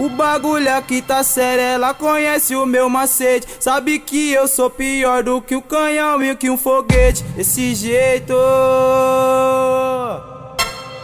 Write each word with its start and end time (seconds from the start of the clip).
O 0.00 0.08
bagulho 0.08 0.74
aqui 0.74 1.02
tá 1.02 1.22
sério, 1.22 1.62
ela 1.62 1.92
conhece 1.92 2.56
o 2.56 2.64
meu 2.64 2.88
macete. 2.88 3.46
Sabe 3.60 3.98
que 3.98 4.32
eu 4.32 4.48
sou 4.48 4.70
pior 4.70 5.22
do 5.22 5.42
que 5.42 5.54
o 5.54 5.60
canhão 5.60 6.22
e 6.22 6.34
que 6.34 6.48
um 6.48 6.56
foguete. 6.56 7.22
Esse 7.36 7.74
jeito. 7.74 8.32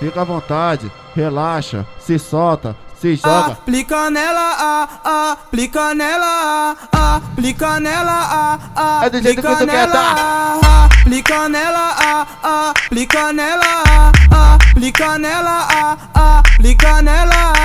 Fica 0.01 0.23
à 0.23 0.25
vontade, 0.25 0.91
relaxa, 1.15 1.87
se 1.99 2.19
solta, 2.19 2.75
se 2.99 3.17
joga. 3.17 3.53
Aplica 3.53 4.09
nela, 4.09 4.89
ah, 5.05 5.33
aplica 5.43 5.95
nela, 5.95 6.75
ah, 6.91 7.17
aplica 7.17 7.79
nela, 7.79 8.59
ah, 8.75 9.01
É 9.05 9.11
do 9.11 9.23
jeito 9.23 9.43
que 9.43 9.57
tu 9.57 9.67
quer, 9.67 9.93
tá? 9.93 10.89
aplica 11.03 11.49
nela, 11.51 11.97
ah, 11.99 12.71
aplica 12.71 13.33
nela, 13.35 13.85
ah, 14.33 14.59
aplica 14.71 15.19
nela, 15.19 15.69
ah, 16.15 16.43
aplica 16.57 17.03
nela. 17.03 17.56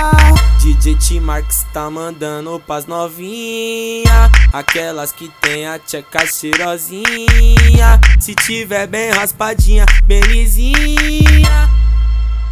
DJ 0.62 0.96
T-Marx 0.96 1.66
tá 1.74 1.90
mandando 1.90 2.60
pras 2.60 2.86
novinha. 2.86 4.30
Aquelas 4.54 5.12
que 5.12 5.28
tem 5.42 5.66
a 5.66 5.80
tcheca 5.80 6.24
cheirosinha. 6.28 8.00
Se 8.20 8.36
tiver 8.36 8.86
bem 8.86 9.10
raspadinha, 9.10 9.88
bem 10.06 10.22
lisinha 10.22 11.68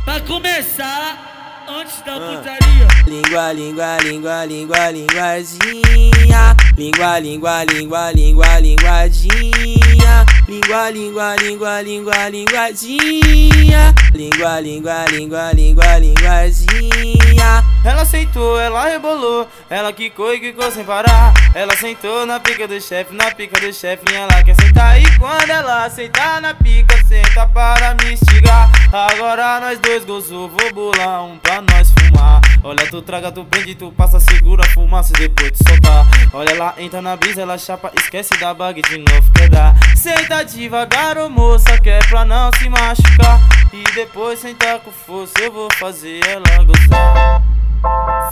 Pra 0.04 0.20
começar, 0.22 1.39
antes 1.70 2.02
da 2.02 2.14
putaria. 2.14 2.88
Língua, 3.06 3.54
língua, 3.54 3.98
língua, 4.04 4.46
língua, 4.46 4.92
linguadinha 4.92 6.56
Língua, 6.78 7.20
língua, 7.20 7.64
língua, 7.64 8.12
língua, 8.12 8.60
linguadinha 8.60 10.26
Língua, 10.48 10.90
língua, 10.90 11.36
língua, 11.36 11.82
língua, 11.82 12.30
linguadinha 12.30 13.96
Língua, 14.14 14.60
língua, 14.60 15.06
língua, 15.12 15.52
língua, 15.54 15.98
linguadinha 15.98 17.64
Ela 17.84 18.06
sentou, 18.06 18.60
ela 18.60 18.86
rebolou, 18.90 19.48
ela 19.70 19.94
quicou 19.94 20.34
e 20.34 20.40
quicou 20.40 20.70
sem 20.72 20.84
parar. 20.84 21.34
Ela 21.56 21.76
sentou 21.78 22.26
na 22.26 22.40
pica 22.40 22.68
do 22.68 22.80
chefe, 22.82 23.16
na 23.16 23.32
pica 23.32 23.60
do 23.60 23.72
chefe, 23.72 24.04
ela 24.14 24.44
quer 24.44 24.56
sentar. 24.56 25.02
E 25.02 25.18
quando 25.18 25.50
ela 25.50 25.90
sentar 25.90 26.42
na 26.42 26.54
pica, 26.54 27.02
senta 27.08 27.48
para 27.48 27.96
me 27.96 28.14
instigar. 28.14 28.70
Agora 28.92 29.60
nós 29.60 29.78
dois 29.78 30.04
gozou, 30.04 30.50
vou 30.50 30.74
bolar 30.74 31.24
um 31.24 31.38
pra 31.38 31.62
nós 31.62 31.92
fumar. 31.92 32.42
Olha, 32.64 32.90
tu 32.90 33.04
traga, 33.04 33.32
tu 33.32 33.46
prende, 33.46 33.76
tu 33.76 33.92
passa, 33.92 34.20
segura 34.20 34.66
a 34.66 34.70
fumaça 34.70 35.14
e 35.16 35.20
depois 35.28 35.52
tu 35.52 35.60
soltar. 35.70 36.08
Olha, 36.34 36.50
ela 36.50 36.74
entra 36.80 37.00
na 37.00 37.16
brisa, 37.16 37.44
ela 37.44 37.56
chapa, 37.56 37.92
esquece 37.96 38.36
da 38.40 38.52
bag 38.52 38.82
de 38.82 38.98
novo, 38.98 39.32
quer 39.34 39.48
dar. 39.48 39.76
Senta 39.96 40.44
devagar, 40.44 41.20
ô 41.20 41.30
moça, 41.30 41.78
quer 41.78 42.04
pra 42.10 42.26
não 42.26 42.52
se 42.54 42.68
machucar. 42.68 43.40
E 43.72 43.84
depois 43.94 44.40
sentar 44.40 44.80
com 44.80 44.92
força, 44.92 45.40
eu 45.40 45.52
vou 45.52 45.72
fazer 45.74 46.26
ela 46.28 46.64
gozar. 46.64 47.44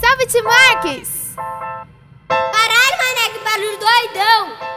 Salve, 0.00 0.26
T. 0.26 0.42
Marques! 0.42 1.36
Caralho, 2.28 2.96
mané, 2.98 3.28
que 3.32 3.44
barulho 3.44 3.78
doidão! 3.78 4.67